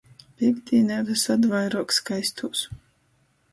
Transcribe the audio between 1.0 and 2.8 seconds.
vysod vairuok skaistūs.